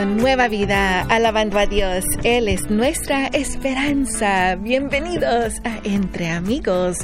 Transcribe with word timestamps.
Nueva 0.00 0.48
Vida, 0.48 1.02
alabando 1.02 1.58
a 1.58 1.66
Dios. 1.66 2.06
Él 2.24 2.48
es 2.48 2.70
nuestra 2.70 3.26
esperanza. 3.26 4.56
Bienvenidos 4.56 5.60
a 5.64 5.80
Entre 5.84 6.30
Amigos. 6.30 6.96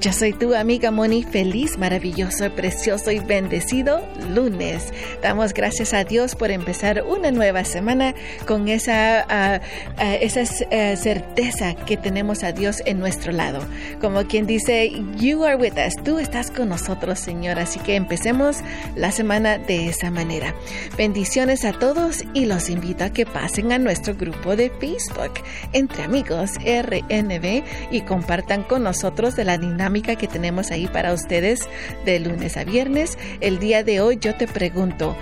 Yo 0.00 0.12
soy 0.12 0.32
tu 0.32 0.54
amiga 0.54 0.92
Moni, 0.92 1.24
feliz, 1.24 1.76
maravilloso, 1.76 2.48
precioso 2.52 3.10
y 3.10 3.18
bendecido 3.18 4.00
lunes. 4.32 4.92
Damos 5.22 5.54
gracias 5.54 5.92
a 5.92 6.04
Dios 6.04 6.36
por 6.36 6.52
empezar 6.52 7.02
una 7.02 7.32
nueva 7.32 7.64
semana 7.64 8.14
con 8.46 8.68
esa, 8.68 9.26
uh, 9.28 10.00
uh, 10.00 10.16
esa 10.20 10.42
uh, 10.42 10.96
certeza 10.96 11.74
que 11.74 11.96
tenemos 11.96 12.44
a 12.44 12.52
Dios 12.52 12.80
en 12.86 13.00
nuestro 13.00 13.32
lado. 13.32 13.58
Como 14.00 14.24
quien 14.28 14.46
dice, 14.46 14.92
You 15.16 15.44
are 15.44 15.56
with 15.56 15.74
us. 15.84 15.96
Tú 16.04 16.20
estás 16.20 16.52
con 16.52 16.68
nosotros, 16.68 17.18
Señor. 17.18 17.58
Así 17.58 17.80
que 17.80 17.96
empecemos 17.96 18.58
la 18.94 19.10
semana 19.10 19.58
de 19.58 19.88
esa 19.88 20.12
manera. 20.12 20.54
Bendiciones 20.96 21.64
a 21.64 21.72
todos 21.72 22.22
y 22.36 22.44
los 22.44 22.68
invito 22.68 23.02
a 23.02 23.08
que 23.08 23.24
pasen 23.24 23.72
a 23.72 23.78
nuestro 23.78 24.14
grupo 24.14 24.56
de 24.56 24.68
Facebook 24.68 25.32
entre 25.72 26.02
amigos 26.02 26.50
RNB 26.58 27.64
y 27.90 28.02
compartan 28.02 28.62
con 28.62 28.82
nosotros 28.82 29.36
de 29.36 29.44
la 29.44 29.56
dinámica 29.56 30.16
que 30.16 30.28
tenemos 30.28 30.70
ahí 30.70 30.86
para 30.86 31.14
ustedes 31.14 31.60
de 32.04 32.20
lunes 32.20 32.58
a 32.58 32.64
viernes. 32.64 33.16
El 33.40 33.58
día 33.58 33.82
de 33.84 34.02
hoy 34.02 34.18
yo 34.20 34.34
te 34.34 34.46
pregunto, 34.46 35.16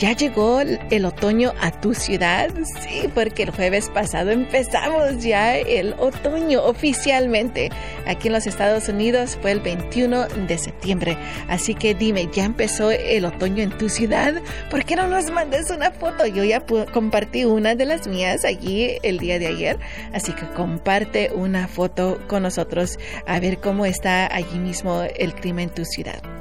¿Ya 0.00 0.12
llegó 0.12 0.62
el 0.62 1.04
otoño 1.04 1.52
a 1.60 1.72
tu 1.72 1.92
ciudad? 1.92 2.48
Sí, 2.80 3.10
porque 3.14 3.42
el 3.42 3.50
jueves 3.50 3.90
pasado 3.90 4.30
empezamos 4.30 5.22
ya 5.22 5.58
el 5.58 5.92
otoño 5.98 6.62
oficialmente. 6.62 7.68
Aquí 8.06 8.28
en 8.28 8.32
los 8.32 8.46
Estados 8.46 8.88
Unidos 8.88 9.36
fue 9.42 9.50
el 9.50 9.60
21 9.60 10.26
de 10.48 10.56
septiembre. 10.56 11.18
Así 11.48 11.74
que 11.74 11.94
dime, 11.94 12.30
¿ya 12.32 12.46
empezó 12.46 12.90
el 12.90 13.26
otoño 13.26 13.62
en 13.62 13.76
tu 13.76 13.90
ciudad? 13.90 14.40
¿Por 14.70 14.86
qué 14.86 14.96
no 14.96 15.06
nos 15.06 15.30
mandes 15.30 15.70
una 15.70 15.90
foto? 15.90 16.24
Yo 16.26 16.44
ya 16.44 16.59
compartí 16.92 17.44
una 17.44 17.74
de 17.74 17.86
las 17.86 18.06
mías 18.06 18.44
allí 18.44 18.98
el 19.02 19.18
día 19.18 19.38
de 19.38 19.46
ayer. 19.46 19.78
Así 20.12 20.32
que 20.32 20.46
comparte 20.54 21.30
una 21.34 21.68
foto 21.68 22.20
con 22.28 22.42
nosotros 22.42 22.98
a 23.26 23.40
ver 23.40 23.58
cómo 23.58 23.86
está 23.86 24.32
allí 24.34 24.58
mismo 24.58 25.02
el 25.16 25.34
clima 25.34 25.62
en 25.62 25.70
tu 25.70 25.84
ciudad. 25.84 26.39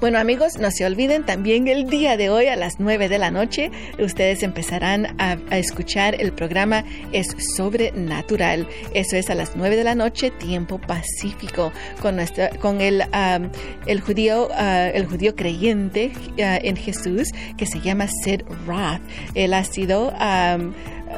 Bueno 0.00 0.18
amigos, 0.18 0.56
no 0.56 0.70
se 0.70 0.86
olviden 0.86 1.26
también 1.26 1.68
el 1.68 1.90
día 1.90 2.16
de 2.16 2.30
hoy 2.30 2.46
a 2.46 2.56
las 2.56 2.80
9 2.80 3.10
de 3.10 3.18
la 3.18 3.30
noche 3.30 3.70
ustedes 3.98 4.42
empezarán 4.42 5.14
a, 5.20 5.36
escuchar 5.50 6.16
el 6.18 6.32
programa 6.32 6.84
Es 7.12 7.36
Sobrenatural. 7.54 8.66
Eso 8.94 9.16
es 9.16 9.28
a 9.28 9.34
las 9.34 9.56
9 9.56 9.76
de 9.76 9.84
la 9.84 9.94
noche, 9.94 10.30
tiempo 10.30 10.78
pacífico, 10.78 11.70
con, 12.00 12.16
nuestra, 12.16 12.48
con 12.48 12.80
el, 12.80 13.02
um, 13.12 13.50
el, 13.84 14.00
judío, 14.00 14.48
uh, 14.48 14.90
el 14.94 15.04
judío 15.04 15.36
creyente 15.36 16.12
uh, 16.16 16.32
en 16.38 16.76
Jesús 16.76 17.28
que 17.58 17.66
se 17.66 17.80
llama 17.80 18.06
Sid 18.24 18.40
Roth. 18.66 19.02
Él 19.34 19.52
ha 19.52 19.64
sido... 19.64 20.12
Um, 20.12 20.72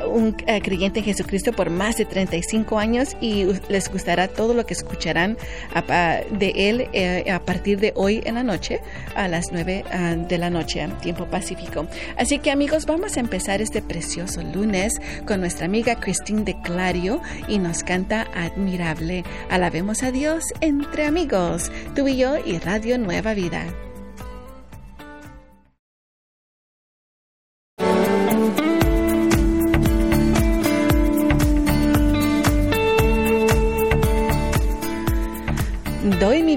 un 0.07 0.33
creyente 0.33 1.01
en 1.01 1.05
Jesucristo 1.05 1.53
por 1.53 1.71
más 1.71 1.97
de 1.97 2.05
35 2.05 2.79
años 2.79 3.17
y 3.21 3.45
les 3.69 3.91
gustará 3.91 4.29
todo 4.29 4.55
lo 4.55 4.67
que 4.67 4.75
escucharán 4.75 5.37
de 6.31 6.53
él 6.57 6.89
eh, 6.93 7.31
a 7.31 7.41
partir 7.41 7.81
de 7.81 7.93
hoy 7.97 8.23
en 8.25 8.37
la 8.37 8.43
noche 8.43 8.81
a 9.15 9.29
las 9.29 9.53
9 9.53 9.85
uh, 9.85 10.29
de 10.29 10.39
la 10.39 10.51
noche, 10.51 10.87
tiempo 11.01 11.27
pacífico. 11.27 11.87
Así 12.17 12.39
que 12.39 12.51
amigos, 12.51 12.87
vamos 12.87 13.17
a 13.17 13.21
empezar 13.21 13.61
este 13.61 13.83
precioso 13.83 14.43
lunes 14.43 14.95
con 15.27 15.41
nuestra 15.41 15.67
amiga 15.67 15.97
Christine 15.97 16.45
de 16.45 16.61
Clario 16.61 17.21
y 17.49 17.59
nos 17.59 17.83
canta 17.83 18.27
Admirable. 18.35 19.25
Alabemos 19.51 20.03
a 20.03 20.11
Dios 20.11 20.45
entre 20.61 21.07
amigos, 21.07 21.71
tú 21.95 22.09
y 22.09 22.17
yo 22.17 22.37
y 22.45 22.59
Radio 22.59 22.99
Nueva 22.99 23.35
Vida. 23.35 23.67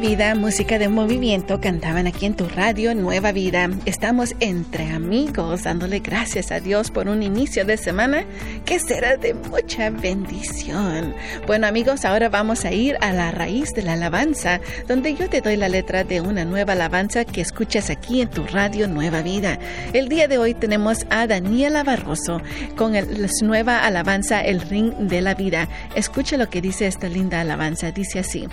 Vida, 0.09 0.35
música 0.35 0.77
de 0.77 0.88
movimiento, 0.88 1.59
cantaban 1.59 2.05
aquí 2.05 2.27
en 2.27 2.35
tu 2.35 2.47
radio 2.47 2.93
Nueva 2.93 3.31
Vida. 3.31 3.71
Estamos 3.85 4.35
entre 4.39 4.91
amigos, 4.91 5.63
dándole 5.63 5.97
gracias 5.97 6.51
a 6.51 6.59
Dios 6.59 6.91
por 6.91 7.07
un 7.07 7.23
inicio 7.23 7.66
de 7.66 7.75
semana 7.75 8.23
que 8.65 8.77
será 8.77 9.17
de 9.17 9.33
mucha 9.33 9.89
bendición. 9.89 11.15
Bueno 11.47 11.65
amigos, 11.65 12.05
ahora 12.05 12.29
vamos 12.29 12.65
a 12.65 12.71
ir 12.71 12.97
a 13.01 13.13
la 13.13 13.31
raíz 13.31 13.71
de 13.73 13.81
la 13.81 13.94
alabanza, 13.94 14.61
donde 14.88 15.15
yo 15.15 15.27
te 15.27 15.41
doy 15.41 15.55
la 15.55 15.69
letra 15.69 16.03
de 16.03 16.21
una 16.21 16.45
nueva 16.45 16.73
alabanza 16.73 17.25
que 17.25 17.41
escuchas 17.41 17.89
aquí 17.89 18.21
en 18.21 18.29
tu 18.29 18.45
radio 18.45 18.88
Nueva 18.88 19.23
Vida. 19.23 19.57
El 19.91 20.07
día 20.07 20.27
de 20.27 20.38
hoy 20.38 20.53
tenemos 20.53 21.07
a 21.09 21.25
Daniela 21.25 21.83
Barroso 21.83 22.44
con 22.75 22.95
el, 22.95 23.27
nueva 23.41 23.83
alabanza 23.83 24.41
El 24.41 24.61
Ring 24.61 24.94
de 24.99 25.21
la 25.21 25.33
Vida. 25.33 25.67
Escucha 25.95 26.38
lo 26.38 26.47
que 26.47 26.61
dice 26.61 26.85
esta 26.85 27.09
linda 27.09 27.41
alabanza, 27.41 27.91
dice 27.91 28.19
así. 28.19 28.47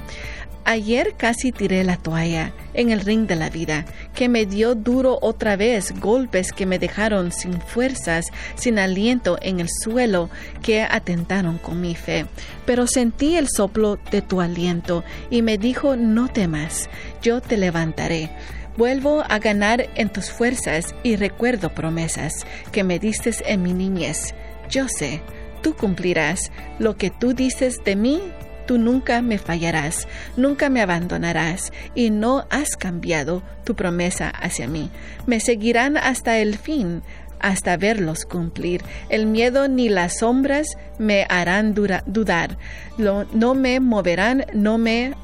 Ayer 0.65 1.15
casi 1.17 1.42
tiré 1.51 1.83
la 1.83 1.97
toalla 1.97 2.53
en 2.75 2.91
el 2.91 3.01
ring 3.01 3.27
de 3.27 3.35
la 3.35 3.51
vida, 3.51 3.85
que 4.15 4.29
me 4.29 4.47
dio 4.47 4.77
duro 4.77 5.19
otra 5.21 5.57
vez, 5.57 5.93
golpes 5.99 6.53
que 6.53 6.67
me 6.67 6.79
dejaron 6.79 7.33
sin 7.33 7.61
fuerzas, 7.61 8.27
sin 8.55 8.79
aliento 8.79 9.39
en 9.43 9.59
el 9.59 9.69
suelo, 9.69 10.31
que 10.63 10.83
atentaron 10.83 11.59
con 11.59 11.81
mi 11.81 11.97
fe. 11.97 12.27
Pero 12.65 12.87
sentí 12.87 13.37
el 13.37 13.49
soplo 13.49 13.99
de 14.11 14.23
tu 14.23 14.41
aliento 14.41 15.03
y 15.31 15.43
me 15.43 15.59
dijo, 15.59 15.97
no 15.97 16.29
temas, 16.29 16.89
yo 17.23 17.41
te 17.41 17.57
levantaré. 17.57 18.31
Vuelvo 18.77 19.23
a 19.29 19.39
ganar 19.39 19.89
en 19.97 20.11
tus 20.11 20.31
fuerzas 20.31 20.95
y 21.03 21.17
recuerdo 21.17 21.75
promesas 21.75 22.47
que 22.71 22.85
me 22.85 22.99
diste 22.99 23.33
en 23.47 23.63
mi 23.63 23.73
niñez. 23.73 24.35
Yo 24.71 24.89
sé, 24.89 25.23
tú 25.63 25.75
cumplirás 25.75 26.51
lo 26.79 26.97
que 26.97 27.11
tú 27.11 27.35
dices 27.35 27.79
de 27.85 27.97
mí 27.97 28.21
tú 28.67 28.79
nunca 28.79 29.23
me 29.23 29.39
fallarás, 29.39 30.09
nunca 30.37 30.69
me 30.71 30.81
abandonarás 30.81 31.73
y 31.95 32.11
no 32.11 32.47
has 32.51 32.77
cambiado 32.77 33.43
tu 33.65 33.75
promesa 33.75 34.29
hacia 34.29 34.69
mí. 34.69 34.91
Me 35.27 35.41
seguirán 35.41 35.97
hasta 35.97 36.39
el 36.39 36.57
fin, 36.57 37.03
hasta 37.41 37.77
verlos 37.77 38.25
cumplir. 38.25 38.83
El 39.09 39.27
miedo 39.27 39.69
ni 39.69 39.89
las 39.89 40.19
sombras 40.19 40.67
me 40.99 41.27
harán 41.29 41.75
dudar. 41.75 42.57
no 42.97 43.55
me 43.55 43.81
moverán, 43.81 44.47
no 44.55 44.79
me 44.79 45.15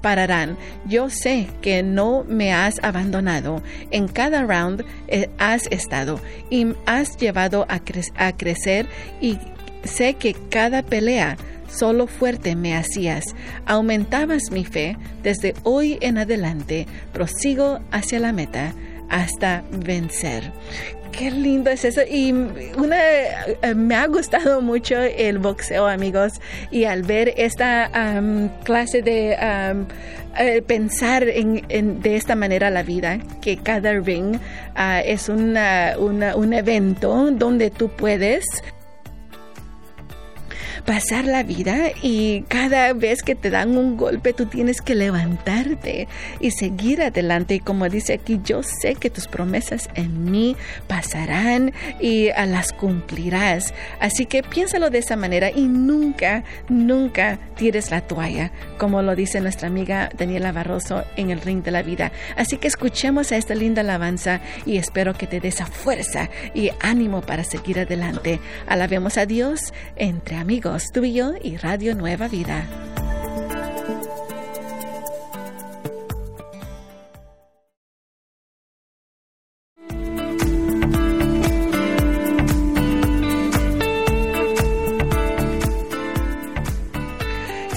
pararán. 0.00 0.56
Yo 0.86 1.10
sé 1.10 1.48
que 1.60 1.82
no 1.82 2.24
me 2.28 2.52
has 2.52 2.82
abandonado. 2.82 3.62
En 3.90 4.08
cada 4.08 4.44
round 4.44 4.84
eh, 5.08 5.28
has 5.38 5.66
estado 5.70 6.20
y 6.50 6.74
has 6.86 7.16
llevado 7.16 7.66
a, 7.68 7.80
cre 7.80 8.02
a 8.16 8.36
crecer 8.36 8.88
y 9.20 9.38
sé 9.84 10.14
que 10.14 10.34
cada 10.50 10.82
pelea 10.82 11.36
solo 11.68 12.06
fuerte 12.06 12.56
me 12.56 12.76
hacías, 12.76 13.24
aumentabas 13.66 14.50
mi 14.50 14.64
fe, 14.64 14.96
desde 15.22 15.54
hoy 15.62 15.98
en 16.00 16.18
adelante 16.18 16.86
prosigo 17.12 17.80
hacia 17.90 18.20
la 18.20 18.32
meta 18.32 18.72
hasta 19.08 19.64
vencer. 19.70 20.52
Qué 21.12 21.30
lindo 21.30 21.70
es 21.70 21.84
eso. 21.84 22.02
Y 22.08 22.32
una, 22.76 22.98
eh, 22.98 23.74
me 23.74 23.94
ha 23.94 24.06
gustado 24.06 24.60
mucho 24.60 24.96
el 24.96 25.38
boxeo, 25.38 25.86
amigos. 25.86 26.34
Y 26.70 26.84
al 26.84 27.02
ver 27.02 27.32
esta 27.36 27.90
um, 28.18 28.48
clase 28.64 29.00
de 29.00 29.36
um, 29.40 29.86
pensar 30.66 31.26
en, 31.26 32.02
de 32.02 32.16
esta 32.16 32.34
manera 32.36 32.68
la 32.68 32.82
vida, 32.82 33.18
que 33.40 33.56
cada 33.56 33.92
ring 33.94 34.36
uh, 34.36 35.00
es 35.04 35.30
una, 35.30 35.94
una, 35.98 36.36
un 36.36 36.52
evento 36.52 37.30
donde 37.30 37.70
tú 37.70 37.88
puedes 37.88 38.44
pasar 40.86 41.24
la 41.24 41.42
vida 41.42 41.90
y 42.00 42.42
cada 42.42 42.92
vez 42.92 43.22
que 43.22 43.34
te 43.34 43.50
dan 43.50 43.76
un 43.76 43.96
golpe 43.96 44.32
tú 44.32 44.46
tienes 44.46 44.80
que 44.80 44.94
levantarte 44.94 46.06
y 46.38 46.52
seguir 46.52 47.02
adelante. 47.02 47.56
Y 47.56 47.60
como 47.60 47.88
dice 47.88 48.14
aquí, 48.14 48.40
yo 48.44 48.62
sé 48.62 48.94
que 48.94 49.10
tus 49.10 49.26
promesas 49.26 49.90
en 49.94 50.30
mí 50.30 50.56
pasarán 50.86 51.72
y 52.00 52.28
a 52.30 52.46
las 52.46 52.72
cumplirás. 52.72 53.74
Así 53.98 54.26
que 54.26 54.44
piénsalo 54.44 54.88
de 54.90 54.98
esa 54.98 55.16
manera 55.16 55.50
y 55.50 55.62
nunca, 55.62 56.44
nunca 56.68 57.38
tires 57.56 57.90
la 57.90 58.02
toalla, 58.02 58.52
como 58.78 59.02
lo 59.02 59.16
dice 59.16 59.40
nuestra 59.40 59.66
amiga 59.66 60.10
Daniela 60.16 60.52
Barroso 60.52 61.04
en 61.16 61.30
el 61.30 61.40
ring 61.40 61.64
de 61.64 61.72
la 61.72 61.82
vida. 61.82 62.12
Así 62.36 62.58
que 62.58 62.68
escuchemos 62.68 63.32
a 63.32 63.36
esta 63.36 63.56
linda 63.56 63.80
alabanza 63.80 64.40
y 64.64 64.76
espero 64.76 65.14
que 65.14 65.26
te 65.26 65.40
dé 65.40 65.48
esa 65.48 65.66
fuerza 65.66 66.30
y 66.54 66.70
ánimo 66.80 67.22
para 67.22 67.42
seguir 67.42 67.80
adelante. 67.80 68.38
Alabemos 68.68 69.18
a 69.18 69.26
Dios 69.26 69.72
entre 69.96 70.36
amigos 70.36 70.75
tú 70.92 71.04
y 71.04 71.14
yo 71.14 71.32
y 71.42 71.56
Radio 71.56 71.94
Nueva 71.94 72.28
Vida. 72.28 72.66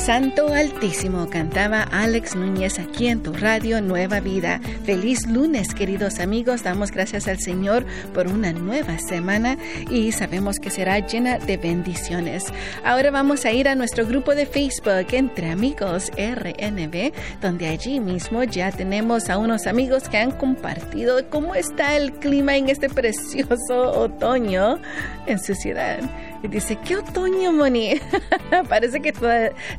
Santo 0.10 0.52
Altísimo 0.52 1.30
cantaba 1.30 1.84
Alex 1.84 2.36
Núñez 2.36 2.80
aquí 2.80 3.10
en 3.10 3.22
tu 3.22 3.32
radio 3.32 3.80
Nueva 3.80 4.20
Vida. 4.22 4.60
Feliz 4.84 5.28
lunes, 5.28 5.76
queridos 5.76 6.20
amigos. 6.20 6.64
Damos 6.64 6.90
gracias 6.90 7.28
al 7.28 7.38
Señor 7.38 7.86
por 8.12 8.26
una 8.26 8.52
nueva 8.52 8.98
semana 8.98 9.60
y 9.88 10.12
sabemos 10.12 10.56
que 10.58 10.72
será 10.72 10.98
llena 10.98 11.38
de 11.38 11.58
bendiciones. 11.58 12.46
Ahora 12.84 13.12
vamos 13.12 13.46
a 13.46 13.52
ir 13.52 13.68
a 13.68 13.76
nuestro 13.76 14.04
grupo 14.08 14.34
de 14.34 14.48
Facebook 14.48 15.14
Entre 15.14 15.52
Amigos 15.52 16.12
RNB, 16.18 17.14
donde 17.40 17.68
allí 17.68 18.00
mismo 18.00 18.44
ya 18.44 18.72
tenemos 18.72 19.30
a 19.30 19.38
unos 19.38 19.68
amigos 19.68 20.10
que 20.10 20.18
han 20.18 20.32
compartido 20.32 21.30
cómo 21.30 21.54
está 21.54 21.96
el 21.96 22.14
clima 22.14 22.58
en 22.58 22.70
este 22.70 22.90
precioso 22.90 23.92
otoño 23.92 24.80
en 25.28 25.38
su 25.38 25.54
ciudad. 25.54 26.00
Y 26.41 26.47
dice, 26.47 26.77
¿qué 26.77 26.95
otoño, 26.95 27.51
Moni? 27.51 28.00
Parece 28.69 29.01
que 29.01 29.12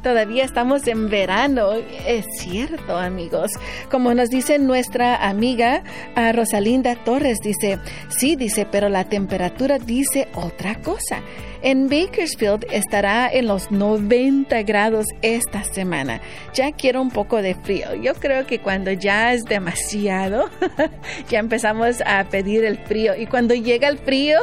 todavía 0.03 0.45
estamos 0.45 0.87
en 0.87 1.09
verano. 1.09 1.73
Es 2.07 2.27
cierto, 2.39 2.97
amigos. 2.97 3.53
Como 3.91 4.13
nos 4.15 4.29
dice 4.29 4.59
nuestra 4.59 5.29
amiga 5.29 5.83
ah, 6.17 6.33
Rosalinda 6.33 6.97
Torres, 6.97 7.39
dice, 7.43 7.79
sí, 8.09 8.37
dice, 8.37 8.67
pero 8.71 8.89
la 8.89 9.05
temperatura 9.05 9.79
dice 9.79 10.29
otra 10.35 10.81
cosa. 10.83 11.23
En 11.63 11.89
Bakersfield 11.89 12.65
estará 12.71 13.31
en 13.31 13.47
los 13.47 13.71
90 13.71 14.63
grados 14.63 15.07
esta 15.21 15.63
semana. 15.63 16.21
Ya 16.55 16.73
quiero 16.73 17.03
un 17.03 17.11
poco 17.11 17.43
de 17.43 17.55
frío. 17.55 17.95
Yo 17.95 18.15
creo 18.15 18.47
que 18.47 18.61
cuando 18.61 18.93
ya 18.93 19.35
es 19.35 19.45
demasiado, 19.45 20.49
ya 21.29 21.39
empezamos 21.39 22.01
a 22.07 22.25
pedir 22.25 22.65
el 22.65 22.79
frío. 22.79 23.15
Y 23.15 23.27
cuando 23.27 23.55
llega 23.55 23.89
el 23.89 23.99
frío, 23.99 24.41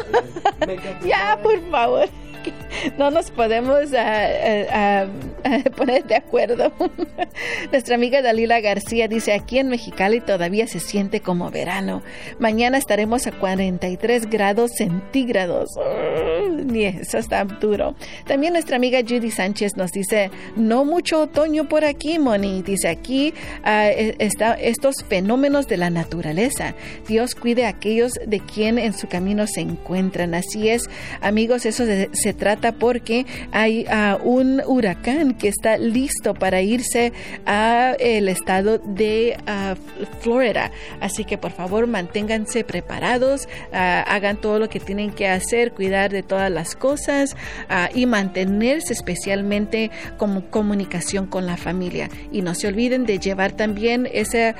ya, 1.05 1.39
por 1.41 1.59
favor 1.71 2.07
no 2.97 3.11
nos 3.11 3.31
podemos 3.31 3.93
ah, 3.93 4.27
ah, 4.71 5.05
ah, 5.43 5.59
poner 5.75 6.05
de 6.05 6.15
acuerdo. 6.15 6.71
Nuestra 7.71 7.95
amiga 7.95 8.21
Dalila 8.21 8.59
García 8.59 9.07
dice, 9.07 9.33
aquí 9.33 9.59
en 9.59 9.69
Mexicali 9.69 10.21
todavía 10.21 10.67
se 10.67 10.79
siente 10.79 11.21
como 11.21 11.51
verano. 11.51 12.01
Mañana 12.39 12.77
estaremos 12.77 13.27
a 13.27 13.31
43 13.31 14.29
grados 14.29 14.71
centígrados. 14.77 15.69
ni 16.65 16.85
eso 16.85 17.17
está 17.17 17.43
duro. 17.43 17.95
También 18.25 18.53
nuestra 18.53 18.77
amiga 18.77 18.99
Judy 19.01 19.31
Sánchez 19.31 19.77
nos 19.77 19.91
dice, 19.91 20.31
no 20.55 20.85
mucho 20.85 21.21
otoño 21.21 21.67
por 21.67 21.85
aquí, 21.85 22.19
Moni. 22.19 22.61
Dice, 22.61 22.89
aquí 22.89 23.33
e, 23.65 24.15
está 24.19 24.53
estos 24.53 25.03
fenómenos 25.07 25.67
de 25.67 25.77
la 25.77 25.89
naturaleza. 25.89 26.75
Dios 27.07 27.35
cuide 27.35 27.65
a 27.65 27.69
aquellos 27.69 28.13
de 28.25 28.39
quien 28.39 28.77
en 28.77 28.93
su 28.93 29.07
camino 29.07 29.45
se 29.47 29.61
encuentran. 29.61 30.33
Así 30.33 30.69
es, 30.69 30.83
amigos, 31.21 31.65
eso 31.65 31.85
se 31.85 32.33
trata 32.37 32.71
porque 32.71 33.25
hay 33.51 33.85
uh, 33.85 34.23
un 34.23 34.61
huracán 34.65 35.33
que 35.33 35.47
está 35.47 35.77
listo 35.77 36.33
para 36.33 36.61
irse 36.61 37.11
a 37.45 37.95
el 37.99 38.29
estado 38.29 38.77
de 38.79 39.37
uh, 39.47 39.75
Florida. 40.21 40.71
Así 41.01 41.25
que 41.25 41.37
por 41.37 41.51
favor 41.51 41.87
manténganse 41.87 42.63
preparados, 42.63 43.47
uh, 43.73 43.75
hagan 44.07 44.37
todo 44.37 44.59
lo 44.59 44.69
que 44.69 44.79
tienen 44.79 45.11
que 45.11 45.27
hacer, 45.27 45.71
cuidar 45.73 46.11
de 46.11 46.23
todas 46.23 46.51
las 46.51 46.75
cosas 46.75 47.35
y 47.93 48.05
mantenerse 48.05 48.93
especialmente 48.93 49.91
como 50.17 50.45
comunicación 50.49 51.25
con 51.25 51.45
la 51.45 51.57
familia. 51.57 52.09
Y 52.31 52.41
no 52.41 52.53
se 52.53 52.67
olviden 52.67 53.05
de 53.05 53.19
llevar 53.19 53.51
también 53.53 54.07
ese 54.11 54.55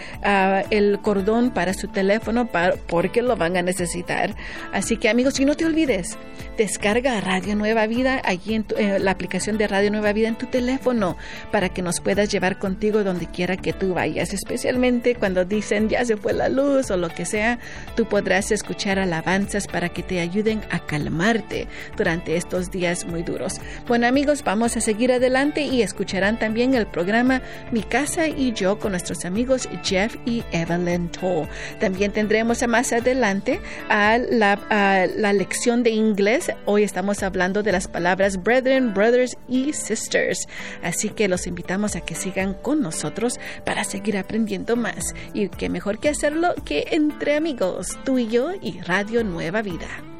el 0.69 0.99
cordón 0.99 1.51
para 1.51 1.73
su 1.73 1.87
teléfono 1.87 2.47
para, 2.47 2.75
porque 2.75 3.21
lo 3.21 3.35
van 3.35 3.57
a 3.57 3.61
necesitar. 3.61 4.35
Así 4.73 4.97
que 4.97 5.09
amigos, 5.09 5.39
y 5.39 5.45
no 5.45 5.55
te 5.55 5.65
olvides, 5.65 6.17
descarga 6.57 7.19
Radio 7.21 7.55
Nueva 7.55 7.66
Vida 7.87 8.21
allí 8.23 8.55
en, 8.55 8.65
eh, 8.77 8.99
la 8.99 9.11
aplicación 9.11 9.57
de 9.57 9.67
Radio 9.67 9.91
Nueva 9.91 10.13
Vida 10.13 10.27
en 10.27 10.37
tu 10.37 10.45
teléfono 10.45 11.17
para 11.51 11.69
que 11.69 11.81
nos 11.81 11.99
puedas 11.99 12.29
llevar 12.29 12.59
contigo 12.59 13.03
donde 13.03 13.27
quiera 13.27 13.57
que 13.57 13.73
tú 13.73 13.93
vayas, 13.93 14.33
especialmente 14.33 15.15
cuando 15.15 15.45
dicen 15.45 15.89
ya 15.89 16.03
se 16.05 16.17
fue 16.17 16.33
la 16.33 16.49
luz 16.49 16.91
o 16.91 16.97
lo 16.97 17.09
que 17.09 17.25
sea, 17.25 17.59
tú 17.95 18.05
podrás 18.05 18.51
escuchar 18.51 18.99
alabanzas 18.99 19.67
para 19.67 19.89
que 19.89 20.03
te 20.03 20.19
ayuden 20.19 20.61
a 20.69 20.79
calmarte 20.79 21.67
durante 21.95 22.35
estos 22.35 22.71
días 22.71 23.05
muy 23.05 23.23
duros. 23.23 23.59
Bueno 23.87 24.07
amigos, 24.07 24.43
vamos 24.43 24.77
a 24.77 24.81
seguir 24.81 25.11
adelante 25.11 25.61
y 25.61 25.81
escucharán 25.81 26.39
también 26.39 26.73
el 26.73 26.87
programa 26.87 27.41
Mi 27.71 27.83
casa 27.83 28.27
y 28.27 28.53
yo 28.53 28.79
con 28.79 28.91
nuestros 28.91 29.25
amigos 29.25 29.67
Jeff 29.83 30.15
y 30.25 30.43
Evelyn 30.51 31.09
Toll. 31.09 31.47
También 31.79 32.11
tendremos 32.11 32.65
más 32.67 32.91
adelante 32.93 33.59
a 33.89 34.17
la, 34.17 35.07
la 35.15 35.33
lección 35.33 35.83
de 35.83 35.91
inglés. 35.91 36.51
Hoy 36.65 36.83
estamos 36.83 37.23
hablando 37.23 37.56
de 37.63 37.71
las 37.71 37.87
palabras 37.87 38.41
brethren, 38.43 38.93
brothers 38.93 39.37
y 39.47 39.73
sisters. 39.73 40.47
Así 40.83 41.09
que 41.09 41.27
los 41.27 41.47
invitamos 41.47 41.95
a 41.95 42.01
que 42.01 42.15
sigan 42.15 42.53
con 42.53 42.81
nosotros 42.81 43.39
para 43.65 43.83
seguir 43.83 44.17
aprendiendo 44.17 44.75
más. 44.75 45.13
Y 45.33 45.49
qué 45.49 45.69
mejor 45.69 45.99
que 45.99 46.09
hacerlo 46.09 46.53
que 46.65 46.87
entre 46.91 47.35
amigos, 47.35 47.97
tú 48.03 48.17
y 48.17 48.27
yo 48.27 48.51
y 48.61 48.79
Radio 48.81 49.23
Nueva 49.23 49.61
Vida. 49.61 50.16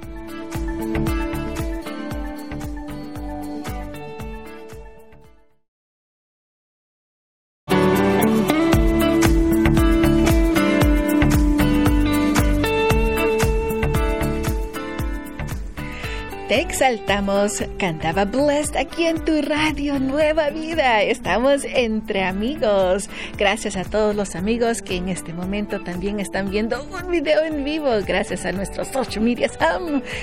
Exaltamos, 16.77 17.63
cantaba 17.79 18.25
Blessed 18.25 18.77
aquí 18.77 19.07
en 19.07 19.25
tu 19.25 19.41
radio 19.41 20.00
Nueva 20.00 20.51
Vida. 20.51 21.01
Estamos 21.01 21.63
entre 21.63 22.24
amigos. 22.24 23.09
Gracias 23.35 23.75
a 23.75 23.83
todos 23.83 24.15
los 24.15 24.35
amigos 24.35 24.83
que 24.83 24.97
en 24.97 25.09
este 25.09 25.33
momento 25.33 25.79
también 25.79 26.19
están 26.19 26.51
viendo 26.51 26.83
un 26.83 27.09
video 27.09 27.44
en 27.44 27.63
vivo. 27.63 27.89
Gracias 28.06 28.45
a 28.45 28.51
nuestros 28.51 28.89
social 28.89 29.25
media. 29.25 29.50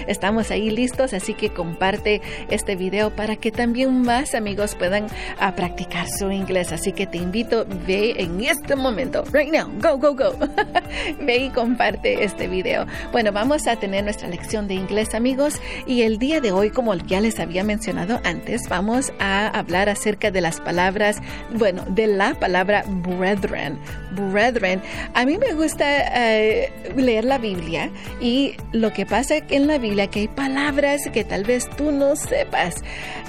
Estamos 0.06 0.53
ahí 0.53 0.71
listos, 0.71 1.12
así 1.12 1.35
que 1.35 1.53
comparte 1.53 2.23
este 2.51 2.77
video 2.77 3.11
para 3.11 3.35
que 3.35 3.50
también 3.50 4.03
más 4.03 4.37
amigos 4.37 4.77
puedan 4.77 5.07
a 5.41 5.49
ah, 5.49 5.57
practicar 5.57 6.07
su 6.09 6.31
inglés. 6.31 6.71
Así 6.71 6.93
que 6.93 7.09
te 7.09 7.19
invito, 7.19 7.67
ve 7.85 8.15
en 8.19 8.45
este 8.45 8.77
momento, 8.77 9.25
right 9.33 9.53
now, 9.53 9.69
go, 9.81 9.99
go, 9.99 10.15
go. 10.15 10.39
ve 11.21 11.37
y 11.37 11.50
comparte 11.50 12.23
este 12.23 12.47
video. 12.47 12.87
Bueno, 13.11 13.33
vamos 13.33 13.67
a 13.67 13.75
tener 13.75 14.05
nuestra 14.05 14.29
lección 14.29 14.69
de 14.69 14.75
inglés, 14.75 15.17
amigos, 15.17 15.55
y 15.89 16.03
el 16.03 16.19
día 16.21 16.41
de 16.44 16.52
hoy, 16.52 16.69
como 16.69 16.94
ya 16.94 17.23
les 17.23 17.41
había 17.41 17.64
mencionado 17.64 18.20
antes, 18.23 18.69
vamos 18.69 19.14
a 19.19 19.49
hablar 19.49 19.88
acerca 19.88 20.31
de 20.31 20.43
las 20.43 20.61
palabras, 20.61 21.17
bueno, 21.55 21.87
de 21.88 22.06
la 22.06 22.35
palabra 22.38 22.85
brethren. 22.87 23.78
Brethren. 24.12 24.83
A 25.14 25.25
mí 25.25 25.38
me 25.38 25.54
gusta 25.54 25.87
eh, 25.87 26.71
leer 26.97 27.25
la 27.25 27.38
Biblia 27.38 27.90
y 28.21 28.57
lo 28.73 28.92
que 28.92 29.07
pasa 29.07 29.37
en 29.49 29.66
la 29.66 29.78
Biblia 29.78 30.09
que 30.09 30.21
hay 30.21 30.28
palabras 30.28 31.00
que 31.14 31.25
tal 31.25 31.45
vez 31.45 31.66
tú 31.78 31.90
no 31.90 32.14
sepas 32.14 32.75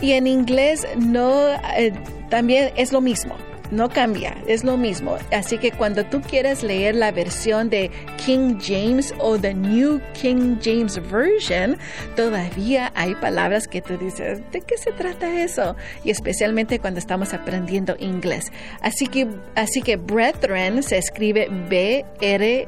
y 0.01 0.11
en 0.11 0.27
inglés 0.27 0.85
no, 0.97 1.53
eh, 1.77 1.93
también 2.29 2.73
es 2.75 2.91
lo 2.91 2.99
mismo 2.99 3.37
no 3.71 3.89
cambia, 3.89 4.37
es 4.47 4.63
lo 4.63 4.77
mismo. 4.77 5.17
Así 5.31 5.57
que 5.57 5.71
cuando 5.71 6.05
tú 6.05 6.21
quieres 6.21 6.63
leer 6.63 6.95
la 6.95 7.11
versión 7.11 7.69
de 7.69 7.91
King 8.23 8.57
James 8.59 9.13
o 9.19 9.37
the 9.37 9.53
New 9.53 10.01
King 10.13 10.57
James 10.61 10.99
Version, 11.11 11.77
todavía 12.15 12.91
hay 12.95 13.15
palabras 13.15 13.67
que 13.67 13.81
tú 13.81 13.97
dices, 13.97 14.39
¿de 14.51 14.61
qué 14.61 14.77
se 14.77 14.91
trata 14.91 15.41
eso? 15.41 15.75
Y 16.03 16.11
especialmente 16.11 16.79
cuando 16.79 16.99
estamos 16.99 17.33
aprendiendo 17.33 17.95
inglés. 17.99 18.51
Así 18.81 19.07
que, 19.07 19.27
así 19.55 19.81
que 19.81 19.97
brethren 19.97 20.83
se 20.83 20.97
escribe 20.97 21.47
B-R-E-T-H-R-E-N. 21.69 22.65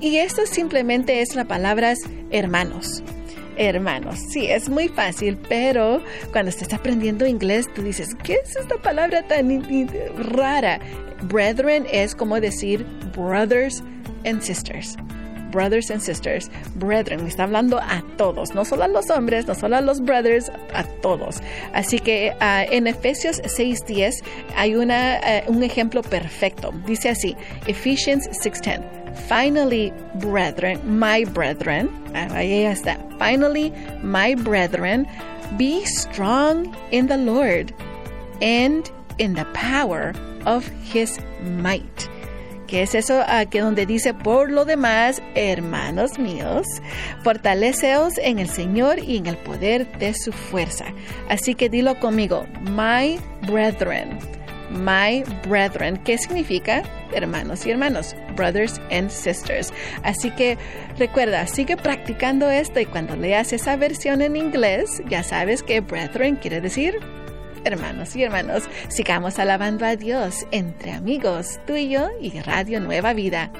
Y 0.00 0.16
esto 0.16 0.46
simplemente 0.46 1.20
es 1.20 1.34
la 1.34 1.44
palabra 1.44 1.94
hermanos 2.30 3.02
hermanos. 3.56 4.18
Sí, 4.30 4.46
es 4.46 4.68
muy 4.68 4.88
fácil, 4.88 5.38
pero 5.48 6.02
cuando 6.32 6.50
estás 6.50 6.72
aprendiendo 6.72 7.26
inglés, 7.26 7.66
tú 7.74 7.82
dices, 7.82 8.14
¿qué 8.22 8.38
es 8.44 8.56
esta 8.56 8.76
palabra 8.76 9.22
tan 9.26 9.62
rara? 10.34 10.80
Brethren 11.22 11.86
es 11.90 12.14
como 12.14 12.40
decir 12.40 12.84
brothers 13.16 13.82
and 14.24 14.42
sisters. 14.42 14.96
Brothers 15.50 15.88
and 15.92 16.00
sisters, 16.00 16.50
brethren, 16.74 17.24
está 17.28 17.44
hablando 17.44 17.78
a 17.78 18.02
todos, 18.16 18.56
no 18.56 18.64
solo 18.64 18.82
a 18.84 18.88
los 18.88 19.08
hombres, 19.10 19.46
no 19.46 19.54
solo 19.54 19.76
a 19.76 19.80
los 19.80 20.00
brothers, 20.00 20.50
a 20.72 20.82
todos. 21.00 21.36
Así 21.72 22.00
que 22.00 22.32
uh, 22.40 22.72
en 22.74 22.88
Efesios 22.88 23.40
6:10 23.40 24.24
hay 24.56 24.74
una, 24.74 25.20
uh, 25.46 25.52
un 25.52 25.62
ejemplo 25.62 26.02
perfecto. 26.02 26.72
Dice 26.86 27.08
así, 27.10 27.36
Ephesians 27.68 28.28
6:10. 28.42 29.03
Finally, 29.28 29.92
brethren, 30.16 30.80
my 30.98 31.24
brethren, 31.24 31.88
ahí 32.12 32.64
está. 32.64 32.98
Finally, 33.18 33.72
my 34.02 34.34
brethren, 34.34 35.06
be 35.56 35.84
strong 35.84 36.74
in 36.90 37.06
the 37.06 37.16
Lord 37.16 37.72
and 38.42 38.90
in 39.18 39.34
the 39.34 39.46
power 39.54 40.12
of 40.46 40.66
his 40.82 41.18
might 41.58 42.08
que 42.66 42.82
es 42.82 42.94
eso 42.94 43.22
que 43.50 43.60
donde 43.60 43.86
dice, 43.86 44.14
por 44.14 44.50
lo 44.50 44.64
demás, 44.64 45.22
hermanos 45.34 46.18
míos, 46.18 46.66
fortaleceos 47.22 48.18
en 48.18 48.38
el 48.38 48.48
Señor 48.48 48.98
y 48.98 49.18
en 49.18 49.26
el 49.26 49.36
poder 49.36 49.98
de 49.98 50.14
su 50.14 50.32
fuerza. 50.32 50.86
Así 51.28 51.54
que 51.54 51.68
dilo 51.68 51.98
conmigo, 52.00 52.46
my 52.62 53.18
brethren 53.46 54.18
my 54.74 55.24
brethren, 55.48 55.96
¿Qué 56.04 56.18
significa 56.18 56.82
hermanos 57.14 57.64
y 57.64 57.70
hermanos, 57.70 58.14
brothers 58.36 58.80
and 58.90 59.10
sisters. 59.10 59.72
Así 60.02 60.30
que 60.32 60.58
recuerda, 60.98 61.46
sigue 61.46 61.76
practicando 61.76 62.50
esto 62.50 62.80
y 62.80 62.86
cuando 62.86 63.16
leas 63.16 63.52
esa 63.52 63.76
versión 63.76 64.20
en 64.20 64.36
inglés, 64.36 65.02
ya 65.08 65.22
sabes 65.22 65.62
que 65.62 65.80
brethren 65.80 66.36
quiere 66.36 66.60
decir 66.60 66.98
hermanos 67.64 68.14
y 68.14 68.22
hermanos. 68.22 68.64
Sigamos 68.88 69.38
alabando 69.38 69.86
a 69.86 69.96
Dios 69.96 70.46
entre 70.50 70.92
amigos, 70.92 71.60
tú 71.66 71.74
y 71.76 71.88
yo 71.88 72.08
y 72.20 72.38
Radio 72.40 72.80
Nueva 72.80 73.14
Vida. 73.14 73.50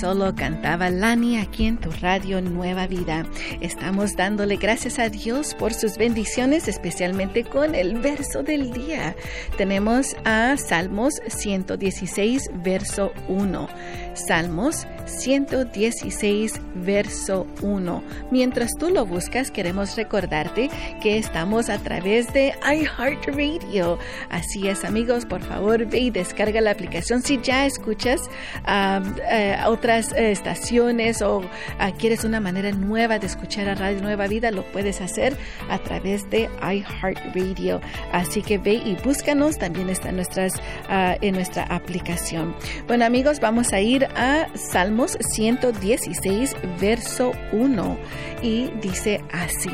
Solo 0.00 0.34
cantaba 0.34 0.88
Lani 0.88 1.36
aquí 1.36 1.66
en 1.66 1.76
tu 1.76 1.90
radio 2.00 2.40
Nueva 2.40 2.86
Vida. 2.86 3.26
Estamos 3.60 4.16
dándole 4.16 4.56
gracias 4.56 4.98
a 4.98 5.10
Dios 5.10 5.54
por 5.54 5.74
sus 5.74 5.98
bendiciones, 5.98 6.68
especialmente 6.68 7.44
con 7.44 7.74
el 7.74 7.98
verso 7.98 8.42
del 8.42 8.72
día. 8.72 9.14
Tenemos 9.58 10.16
a 10.24 10.56
Salmos 10.56 11.20
116, 11.28 12.50
verso 12.64 13.12
1. 13.28 13.68
Salmos 14.14 14.86
116, 15.04 16.60
verso 16.76 17.46
1. 17.60 18.02
Mientras 18.30 18.70
tú 18.78 18.88
lo 18.90 19.04
buscas, 19.04 19.50
queremos 19.50 19.96
recordarte 19.96 20.70
que 21.02 21.18
estamos 21.18 21.68
a 21.68 21.78
través 21.78 22.32
de 22.32 22.54
iHeartRadio. 22.62 23.98
Así 24.30 24.66
es, 24.66 24.84
amigos, 24.84 25.26
por 25.26 25.42
favor, 25.42 25.84
ve 25.86 25.98
y 25.98 26.10
descarga 26.10 26.60
la 26.60 26.70
aplicación. 26.70 27.22
Si 27.22 27.38
ya 27.42 27.66
escuchas 27.66 28.20
eh, 28.66 29.56
eh, 29.90 30.30
estaciones 30.30 31.20
o 31.20 31.42
ah, 31.78 31.90
quieres 31.92 32.22
una 32.22 32.40
manera 32.40 32.70
nueva 32.70 33.18
de 33.18 33.26
escuchar 33.26 33.68
a 33.68 33.74
Radio 33.74 34.00
Nueva 34.00 34.28
Vida, 34.28 34.52
lo 34.52 34.62
puedes 34.70 35.00
hacer 35.00 35.36
a 35.68 35.78
través 35.78 36.30
de 36.30 36.48
iHeartRadio. 36.62 37.80
Así 38.12 38.42
que 38.42 38.58
ve 38.58 38.74
y 38.74 38.96
búscanos. 39.04 39.58
También 39.58 39.88
está 39.88 40.12
nuestras, 40.12 40.54
ah, 40.88 41.16
en 41.20 41.34
nuestra 41.34 41.64
aplicación. 41.64 42.54
Bueno, 42.86 43.04
amigos, 43.04 43.40
vamos 43.40 43.72
a 43.72 43.80
ir 43.80 44.04
a 44.16 44.46
Salmos 44.54 45.18
116, 45.20 46.54
verso 46.80 47.32
1, 47.52 47.98
y 48.42 48.70
dice 48.80 49.20
así, 49.32 49.70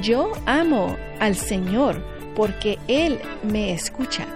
Yo 0.00 0.32
amo 0.46 0.96
al 1.20 1.36
Señor 1.36 2.02
porque 2.34 2.78
Él 2.88 3.20
me 3.42 3.72
escucha, 3.72 4.26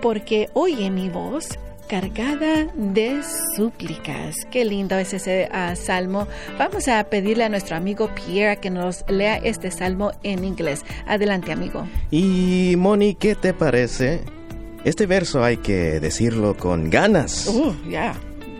porque 0.00 0.48
oye 0.54 0.90
mi 0.90 1.10
voz 1.10 1.58
cargada 1.88 2.66
de 2.74 3.20
súplicas. 3.56 4.36
Qué 4.50 4.64
lindo 4.64 4.96
es 4.96 5.12
ese 5.12 5.48
uh, 5.52 5.76
salmo. 5.76 6.26
Vamos 6.58 6.88
a 6.88 7.04
pedirle 7.04 7.44
a 7.44 7.48
nuestro 7.48 7.76
amigo 7.76 8.10
Pierre 8.14 8.58
que 8.58 8.70
nos 8.70 9.04
lea 9.08 9.36
este 9.36 9.70
salmo 9.70 10.12
en 10.22 10.44
inglés. 10.44 10.84
Adelante, 11.06 11.52
amigo. 11.52 11.86
Y 12.10 12.74
Moni, 12.76 13.14
¿qué 13.14 13.34
te 13.34 13.54
parece 13.54 14.22
este 14.86 15.06
verso 15.06 15.42
hay 15.42 15.56
que 15.56 15.98
decirlo 15.98 16.56
con 16.56 16.90
ganas. 16.90 17.48
Uh, 17.48 17.74
ya, 17.90 18.14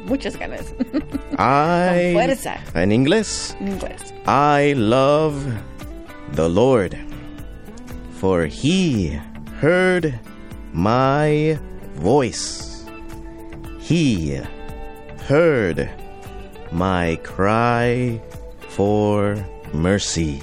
muchas 0.06 0.36
ganas. 0.36 0.74
I, 1.38 2.12
con 2.12 2.12
fuerza. 2.14 2.56
En 2.74 2.90
inglés. 2.90 3.56
En 3.60 3.68
inglés. 3.68 4.12
I 4.26 4.74
love 4.74 5.36
the 6.34 6.48
Lord, 6.48 6.96
for 8.20 8.44
he 8.44 9.20
heard 9.62 10.18
my 10.72 11.56
voice. 12.02 12.75
He 13.88 14.40
heard 15.28 15.88
my 16.72 17.20
cry 17.22 18.20
for 18.70 19.36
mercy. 19.72 20.40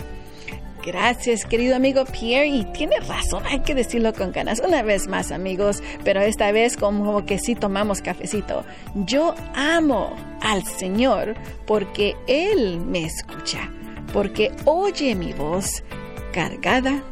Gracias, 0.82 1.44
querido 1.44 1.76
amigo 1.76 2.06
Pierre. 2.06 2.48
Y 2.48 2.64
tiene 2.72 3.02
razón, 3.02 3.44
hay 3.46 3.60
que 3.60 3.76
decirlo 3.76 4.14
con 4.14 4.32
ganas. 4.32 4.62
Una 4.66 4.82
vez 4.82 5.08
más, 5.10 5.34
amigos, 5.34 5.84
pero 6.06 6.22
esta 6.22 6.54
vez 6.54 6.78
como 6.78 7.26
que 7.26 7.38
sí 7.38 7.54
tomamos 7.54 8.02
cafecito. 8.02 8.64
Yo 8.96 9.36
amo 9.56 10.16
al 10.40 10.64
Señor 10.64 11.36
porque 11.68 12.16
Él 12.28 12.80
me 12.80 13.04
escucha, 13.04 13.70
porque 14.14 14.54
oye 14.64 15.16
mi 15.16 15.34
voz 15.34 15.84
cargada 16.32 17.04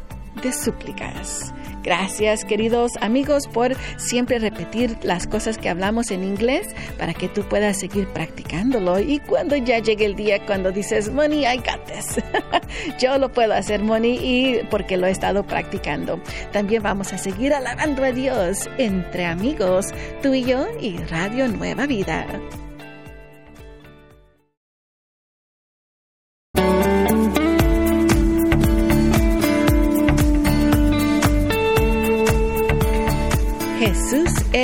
de 0.42 0.50
súplicas. 0.50 1.52
Gracias, 1.82 2.44
queridos 2.44 2.92
amigos, 3.00 3.48
por 3.48 3.74
siempre 3.96 4.38
repetir 4.38 4.96
las 5.02 5.26
cosas 5.26 5.58
que 5.58 5.68
hablamos 5.68 6.10
en 6.10 6.22
inglés 6.22 6.68
para 6.98 7.12
que 7.12 7.28
tú 7.28 7.42
puedas 7.42 7.80
seguir 7.80 8.06
practicándolo. 8.08 9.00
Y 9.00 9.18
cuando 9.18 9.56
ya 9.56 9.78
llegue 9.80 10.04
el 10.04 10.14
día 10.14 10.44
cuando 10.46 10.70
dices, 10.70 11.10
Money, 11.10 11.44
I 11.44 11.56
got 11.56 11.84
this. 11.86 12.22
Yo 13.00 13.18
lo 13.18 13.32
puedo 13.32 13.52
hacer, 13.54 13.82
Money, 13.82 14.18
y 14.22 14.64
porque 14.70 14.96
lo 14.96 15.06
he 15.06 15.10
estado 15.10 15.42
practicando. 15.42 16.20
También 16.52 16.82
vamos 16.82 17.12
a 17.12 17.18
seguir 17.18 17.52
alabando 17.52 18.04
a 18.04 18.12
Dios 18.12 18.70
entre 18.78 19.26
amigos, 19.26 19.88
tú 20.22 20.34
y 20.34 20.44
yo 20.44 20.66
y 20.80 20.96
Radio 21.08 21.48
Nueva 21.48 21.86
Vida. 21.86 22.26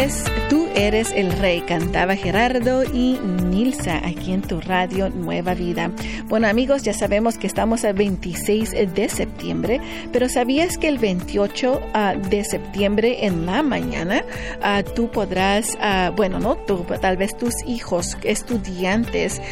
Jesús 0.09 0.23
es 0.25 0.25
Tú 0.25 0.38
eres 0.79 1.11
el 1.13 1.33
rey, 1.33 1.61
cantaba 1.63 2.15
Gerardo 2.15 2.85
y 2.85 3.19
Nilsa 3.51 4.01
aquí 4.07 4.33
en 4.33 4.43
tu 4.43 4.61
radio 4.61 5.11
Nueva 5.11 5.55
Vida. 5.55 5.91
Bueno 6.27 6.47
amigos, 6.47 6.85
ya 6.85 6.93
sabemos 6.93 7.37
que 7.37 7.49
estamos 7.49 7.83
el 7.83 7.95
26 7.95 8.71
de 8.95 9.09
septiembre, 9.09 9.81
pero 10.13 10.29
¿sabías 10.29 10.79
que 10.79 10.87
el 10.87 10.99
28 10.99 11.81
ah, 11.95 12.15
de 12.15 12.45
septiembre 12.45 13.27
en 13.27 13.45
la 13.45 13.65
mañana 13.65 14.23
ah, 14.63 14.85
tú 14.95 15.11
podrás, 15.11 15.77
ah, 15.81 16.13
bueno, 16.15 16.39
no 16.39 16.55
tú, 16.57 16.87
tal 17.01 17.17
vez 17.17 17.37
tus 17.37 17.55
hijos, 17.67 18.17
estudiantes, 18.23 19.43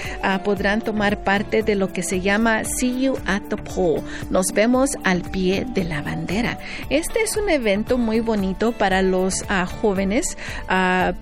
podrán 0.45 0.81
tomar 0.81 1.25
parte 1.25 1.63
de 1.63 1.75
lo 1.75 1.93
que 1.93 2.03
se 2.03 2.21
llama 2.21 2.63
See 2.65 3.03
You 3.03 3.19
at 3.27 3.43
the 3.49 3.57
Pole. 3.57 4.03
Nos 4.31 4.47
vemos 4.53 4.91
al 5.03 5.23
pie 5.23 5.67
de 5.69 5.85
la 5.85 6.03
bandera. 6.03 6.59
Este 6.89 7.23
es 7.23 7.37
un 7.37 7.49
evento 7.49 7.99
muy 7.99 8.21
bonito 8.21 8.73
para 8.73 9.03
los 9.03 9.45
jóvenes 9.81 10.37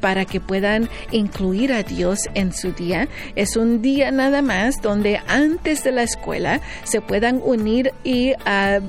para 0.00 0.24
que 0.24 0.40
puedan 0.40 0.88
incluir 1.10 1.72
a 1.72 1.82
Dios 1.82 2.18
en 2.34 2.52
su 2.52 2.72
día. 2.72 3.08
Es 3.36 3.56
un 3.56 3.82
día 3.82 4.10
nada 4.10 4.42
más 4.42 4.80
donde 4.82 5.20
antes 5.26 5.84
de 5.84 5.92
la 5.92 6.02
escuela 6.02 6.60
se 6.84 7.00
puedan 7.00 7.40
unir 7.42 7.92
y 8.04 8.32
uh, 8.32 8.34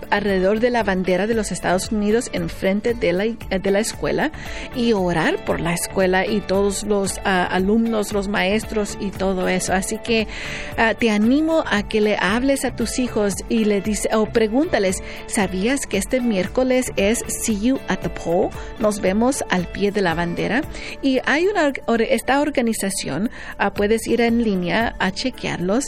alrededor 0.09 0.59
de 0.59 0.69
la 0.69 0.83
bandera 0.83 1.27
de 1.27 1.33
los 1.33 1.51
Estados 1.51 1.91
Unidos 1.91 2.29
enfrente 2.33 2.93
de 2.93 3.13
la, 3.13 3.25
de 3.25 3.71
la 3.71 3.79
escuela 3.79 4.31
y 4.75 4.93
orar 4.93 5.43
por 5.45 5.59
la 5.59 5.73
escuela 5.73 6.25
y 6.25 6.41
todos 6.41 6.83
los 6.83 7.17
uh, 7.17 7.21
alumnos, 7.49 8.13
los 8.13 8.27
maestros 8.27 8.97
y 8.99 9.11
todo 9.11 9.47
eso. 9.47 9.73
Así 9.73 9.97
que 9.97 10.27
te 10.99 11.09
animo 11.09 11.63
a 11.67 11.87
que 11.87 12.01
le 12.01 12.17
hables 12.19 12.65
a 12.65 12.75
tus 12.75 12.99
hijos 12.99 13.35
y 13.49 13.65
le 13.65 13.81
dice 13.81 14.09
o 14.13 14.25
pregúntales, 14.25 15.01
¿sabías 15.27 15.85
que 15.87 15.97
este 15.97 16.21
miércoles 16.21 16.91
es 16.95 17.23
See 17.27 17.59
You 17.59 17.79
at 17.87 17.99
the 17.99 18.09
Pole? 18.09 18.49
Nos 18.79 18.99
vemos 19.01 19.43
al 19.49 19.67
pie 19.67 19.91
de 19.91 20.01
la 20.01 20.13
bandera 20.13 20.61
y 21.01 21.19
hay 21.25 21.47
una 21.47 21.71
esta 21.99 22.41
organización 22.41 23.29
uh, 23.59 23.71
puedes 23.73 24.07
ir 24.07 24.21
en 24.21 24.43
línea 24.43 24.95
a 24.99 25.11
chequearlos 25.11 25.85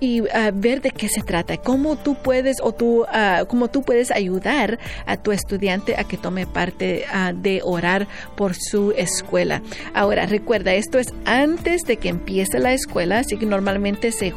y 0.00 0.20
uh, 0.20 0.26
ver 0.54 0.80
de 0.80 0.90
qué 0.90 1.08
se 1.08 1.22
trata 1.22 1.56
cómo 1.56 1.96
tú 1.96 2.14
puedes 2.14 2.58
o 2.62 2.72
tú 2.72 3.02
uh, 3.02 3.46
cómo 3.46 3.68
tú 3.68 3.82
puedes 3.82 4.10
ayudar 4.10 4.78
a 5.06 5.16
tu 5.16 5.32
estudiante 5.32 5.96
a 5.96 6.04
que 6.04 6.16
tome 6.16 6.46
parte 6.46 7.04
de 7.34 7.60
orar 7.64 8.06
por 8.36 8.54
su 8.54 8.92
escuela. 8.92 9.62
Ahora 9.94 10.26
recuerda 10.26 10.74
esto 10.74 10.98
es 10.98 11.08
antes 11.24 11.82
de 11.82 11.96
que 11.96 12.08
empiece 12.08 12.58
la 12.58 12.72
escuela 12.72 13.20
así 13.20 13.36
que 13.36 13.46
normalmente 13.46 14.12
se 14.12 14.32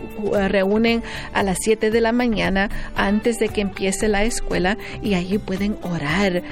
reúnen 0.49 1.03
a 1.33 1.43
las 1.43 1.57
7 1.61 1.91
de 1.91 2.01
la 2.01 2.11
mañana 2.11 2.69
antes 2.95 3.39
de 3.39 3.49
que 3.49 3.61
empiece 3.61 4.07
la 4.07 4.23
escuela 4.23 4.77
y 5.01 5.13
allí 5.13 5.37
pueden 5.37 5.77
orar 5.81 6.43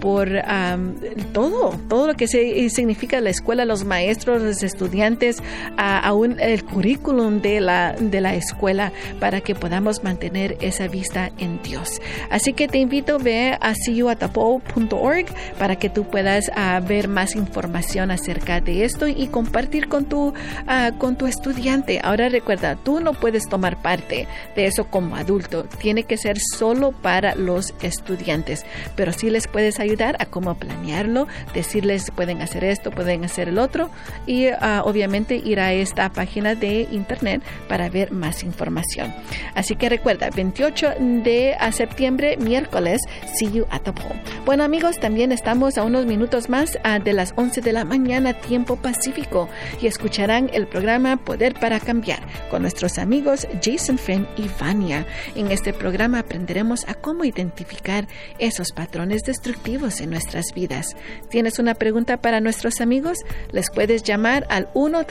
por 0.00 0.28
um, 0.28 0.94
todo 1.32 1.78
todo 1.88 2.08
lo 2.08 2.14
que 2.14 2.26
se 2.28 2.64
significa 2.70 3.20
la 3.20 3.30
escuela, 3.30 3.64
los 3.64 3.84
maestros, 3.84 4.42
los 4.42 4.62
estudiantes, 4.62 5.42
aún 5.76 6.40
el 6.40 6.64
currículum 6.64 7.40
de 7.40 7.60
la, 7.60 7.92
de 7.92 8.20
la 8.20 8.34
escuela 8.34 8.92
para 9.20 9.40
que 9.40 9.54
podamos 9.54 10.02
mantener 10.02 10.56
esa 10.60 10.88
vista 10.88 11.30
en 11.38 11.62
Dios. 11.62 12.00
Así 12.30 12.52
que 12.52 12.68
te 12.68 12.78
invito 12.78 13.16
a 13.16 13.18
ver 13.18 13.58
a 13.60 13.74
seeyouatapo.org 13.74 15.26
para 15.58 15.76
que 15.76 15.90
tú 15.90 16.04
puedas 16.04 16.50
ah, 16.54 16.80
ver 16.80 17.08
más 17.08 17.34
información 17.34 18.10
acerca 18.10 18.60
de 18.60 18.84
esto 18.84 19.08
y 19.08 19.28
compartir 19.28 19.88
con 19.88 20.04
tu, 20.04 20.34
ah, 20.66 20.92
con 20.98 21.16
tu 21.16 21.26
estudiante. 21.26 22.00
Ahora 22.02 22.28
recuerda, 22.28 22.76
tú 22.76 23.00
no 23.00 23.12
puedes 23.12 23.48
tomar 23.48 23.80
parte 23.82 24.26
de 24.56 24.66
eso 24.66 24.84
como 24.84 25.16
adulto. 25.16 25.64
Tiene 25.64 26.04
que 26.04 26.16
ser 26.16 26.38
solo 26.38 26.92
para 26.92 27.34
los 27.34 27.74
estudiantes, 27.82 28.64
pero 28.96 29.12
sí 29.12 29.30
les 29.30 29.46
puedes 29.46 29.80
ayudar 29.80 30.16
a 30.20 30.26
cómo 30.26 30.54
planearlo, 30.54 31.26
decirles 31.54 32.10
pueden 32.10 32.42
hacer 32.42 32.57
esto, 32.64 32.90
pueden 32.90 33.24
hacer 33.24 33.48
el 33.48 33.58
otro 33.58 33.90
y 34.26 34.46
ah, 34.46 34.82
obviamente 34.84 35.36
ir 35.36 35.60
a 35.60 35.72
esta 35.72 36.10
página 36.10 36.54
de 36.54 36.88
internet 36.90 37.42
para 37.68 37.88
ver 37.88 38.12
más 38.12 38.42
información. 38.42 39.14
Así 39.54 39.76
que 39.76 39.88
recuerda, 39.88 40.30
28 40.30 40.94
de 41.24 41.56
septiembre, 41.72 42.36
miércoles, 42.38 43.00
see 43.34 43.50
you 43.50 43.66
at 43.70 43.82
the 43.82 43.92
pole. 43.92 44.20
Bueno 44.44 44.64
amigos, 44.64 44.98
también 44.98 45.32
estamos 45.32 45.78
a 45.78 45.84
unos 45.84 46.06
minutos 46.06 46.48
más 46.48 46.78
ah, 46.84 46.98
de 46.98 47.12
las 47.12 47.32
11 47.36 47.60
de 47.60 47.72
la 47.72 47.84
mañana, 47.84 48.32
tiempo 48.34 48.76
pacífico, 48.76 49.48
y 49.80 49.86
escucharán 49.86 50.50
el 50.52 50.66
programa 50.66 51.16
Poder 51.16 51.54
para 51.54 51.80
Cambiar 51.80 52.20
con 52.50 52.62
nuestros 52.62 52.98
amigos 52.98 53.46
Jason 53.62 53.98
Finn 53.98 54.26
y 54.36 54.48
Vania. 54.60 55.06
En 55.34 55.50
este 55.50 55.72
programa 55.72 56.20
aprenderemos 56.20 56.86
a 56.88 56.94
cómo 56.94 57.24
identificar 57.24 58.06
esos 58.38 58.72
patrones 58.72 59.22
destructivos 59.22 60.00
en 60.00 60.10
nuestras 60.10 60.52
vidas. 60.54 60.96
¿Tienes 61.30 61.58
una 61.58 61.74
pregunta 61.74 62.18
para 62.18 62.40
nuestros 62.48 62.80
amigos? 62.80 63.18
Les 63.52 63.70
puedes 63.70 64.02
llamar 64.02 64.46
al 64.48 64.70
1 64.72 65.04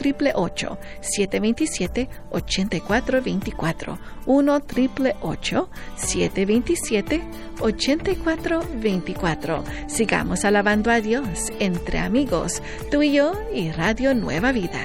727 1.00 2.08
8424 2.30 3.98
1 4.26 4.62
727 5.96 7.22
8424 7.60 9.64
Sigamos 9.86 10.44
alabando 10.44 10.90
a 10.90 11.00
Dios 11.00 11.52
entre 11.60 12.00
amigos, 12.00 12.60
tú 12.90 13.04
y 13.04 13.12
yo 13.12 13.34
y 13.54 13.70
Radio 13.70 14.14
Nueva 14.14 14.50
Vida. 14.50 14.84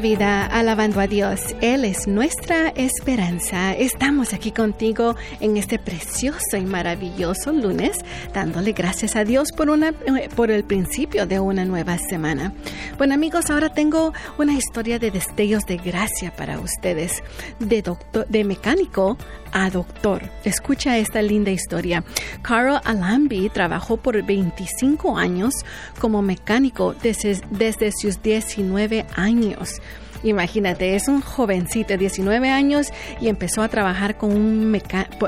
Vida, 0.00 0.46
alabando 0.46 1.00
a 1.00 1.06
Dios. 1.06 1.40
Él 1.60 1.84
es 1.84 2.08
nuestra 2.08 2.68
esperanza. 2.70 3.72
Estamos 3.74 4.32
aquí 4.32 4.50
contigo 4.50 5.16
en 5.40 5.58
este 5.58 5.78
precioso 5.78 6.56
y 6.56 6.64
maravilloso 6.64 7.52
lunes, 7.52 7.98
dándole 8.32 8.72
gracias 8.72 9.16
a 9.16 9.24
Dios 9.24 9.48
por, 9.54 9.68
una, 9.68 9.92
por 10.34 10.50
el 10.50 10.64
principio 10.64 11.26
de 11.26 11.40
una 11.40 11.64
nueva 11.64 11.98
semana. 11.98 12.54
Bueno 12.96 13.14
amigos, 13.14 13.50
ahora 13.50 13.74
tengo 13.74 14.14
una 14.38 14.54
historia 14.54 14.98
de 14.98 15.10
destellos 15.10 15.64
de 15.66 15.76
gracia 15.76 16.34
para 16.34 16.58
ustedes. 16.58 17.22
De, 17.58 17.82
doctor, 17.82 18.26
de 18.28 18.44
mecánico 18.44 19.18
a 19.52 19.68
doctor. 19.68 20.22
Escucha 20.44 20.96
esta 20.96 21.20
linda 21.20 21.50
historia. 21.50 22.02
Carl 22.40 22.80
Alambi 22.84 23.50
trabajó 23.50 23.98
por 23.98 24.22
25 24.24 25.18
años 25.18 25.54
como 26.00 26.22
mecánico 26.22 26.94
desde, 26.94 27.40
desde 27.50 27.92
sus 27.92 28.22
19 28.22 29.06
años. 29.14 29.81
Imagínate, 30.22 30.94
es 30.94 31.08
un 31.08 31.20
jovencito 31.20 31.88
de 31.88 31.98
19 31.98 32.48
años 32.48 32.88
y 33.20 33.28
empezó 33.28 33.62
a 33.62 33.68
trabajar 33.68 34.16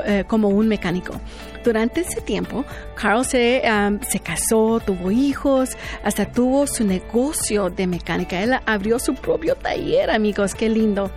eh, 0.05 0.23
como 0.27 0.49
un 0.49 0.67
mecánico. 0.67 1.19
Durante 1.63 2.01
ese 2.01 2.21
tiempo, 2.21 2.63
Carl 2.95 3.25
se, 3.25 3.63
se 4.07 4.19
casó, 4.19 4.79
tuvo 4.79 5.11
hijos, 5.11 5.71
hasta 6.03 6.25
tuvo 6.25 6.67
su 6.67 6.85
negocio 6.85 7.69
de 7.69 7.87
mecánica. 7.87 8.41
Él 8.41 8.53
abrió 8.65 8.99
su 8.99 9.15
propio 9.15 9.55
taller, 9.55 10.11
amigos, 10.11 10.53
qué 10.53 10.69
lindo. 10.69 11.11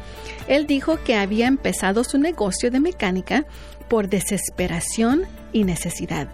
Él 0.48 0.66
dijo 0.66 0.98
que 1.04 1.16
había 1.16 1.46
empezado 1.46 2.02
su 2.02 2.18
negocio 2.18 2.70
de 2.70 2.80
mecánica 2.80 3.44
por 3.88 4.08
desesperación 4.08 5.26
y 5.52 5.64
necesidad. 5.64 6.28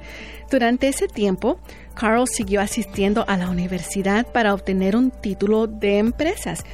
Durante 0.50 0.88
ese 0.88 1.08
tiempo, 1.08 1.58
Carl 1.94 2.28
siguió 2.28 2.60
asistiendo 2.60 3.24
a 3.28 3.36
la 3.36 3.50
universidad 3.50 4.26
para 4.26 4.54
obtener 4.54 4.94
un 4.96 5.10
título 5.10 5.66
de 5.66 5.98
empresas. 5.98 6.64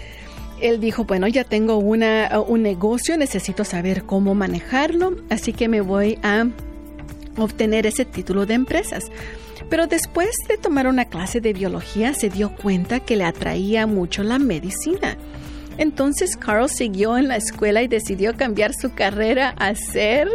Él 0.60 0.80
dijo, 0.80 1.04
bueno, 1.04 1.26
ya 1.28 1.44
tengo 1.44 1.76
una, 1.76 2.40
un 2.46 2.62
negocio, 2.62 3.16
necesito 3.16 3.64
saber 3.64 4.04
cómo 4.04 4.34
manejarlo, 4.34 5.16
así 5.30 5.52
que 5.52 5.68
me 5.68 5.80
voy 5.80 6.18
a 6.22 6.46
obtener 7.36 7.86
ese 7.86 8.04
título 8.04 8.46
de 8.46 8.54
empresas. 8.54 9.04
Pero 9.68 9.86
después 9.86 10.30
de 10.48 10.56
tomar 10.56 10.86
una 10.86 11.04
clase 11.04 11.40
de 11.40 11.52
biología 11.52 12.14
se 12.14 12.30
dio 12.30 12.54
cuenta 12.56 13.00
que 13.00 13.16
le 13.16 13.24
atraía 13.24 13.86
mucho 13.86 14.22
la 14.22 14.38
medicina. 14.38 15.16
Entonces 15.80 16.36
Carl 16.36 16.68
siguió 16.68 17.16
en 17.16 17.26
la 17.26 17.36
escuela 17.36 17.82
y 17.82 17.88
decidió 17.88 18.36
cambiar 18.36 18.74
su 18.74 18.92
carrera 18.92 19.54
a 19.58 19.74
ser 19.74 20.28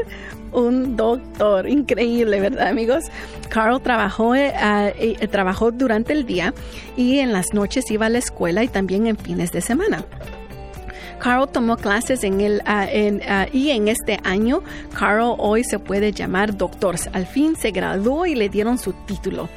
un 0.51 0.97
doctor. 0.97 1.69
Increíble, 1.69 2.39
¿verdad, 2.39 2.67
amigos? 2.67 3.03
Carl 3.49 3.79
trabajó, 3.79 4.33
eh, 4.33 4.51
eh, 4.97 5.27
trabajó 5.27 5.69
durante 5.69 6.13
el 6.13 6.25
día 6.25 6.51
y 6.97 7.19
en 7.19 7.31
las 7.31 7.53
noches 7.53 7.91
iba 7.91 8.07
a 8.07 8.09
la 8.09 8.17
escuela 8.17 8.63
y 8.63 8.67
también 8.67 9.05
en 9.05 9.17
fines 9.17 9.51
de 9.51 9.61
semana. 9.61 10.03
Carl 11.19 11.47
tomó 11.47 11.77
clases 11.77 12.23
en 12.23 12.41
el 12.41 12.63
ah, 12.65 12.87
y 13.53 13.69
en 13.69 13.87
este 13.87 14.19
año 14.23 14.63
Carl 14.97 15.35
hoy 15.37 15.63
se 15.63 15.77
puede 15.77 16.11
llamar 16.11 16.57
doctor. 16.57 16.95
Al 17.13 17.27
fin 17.27 17.55
se 17.55 17.69
graduó 17.69 18.25
y 18.25 18.33
le 18.33 18.49
dieron 18.49 18.79
su 18.79 18.93
título. 18.93 19.47